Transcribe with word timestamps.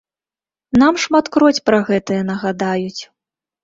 Нам 0.85 0.93
шматкроць 1.05 1.63
пра 1.69 1.79
гэтае 1.93 2.21
нагадаюць. 2.35 3.01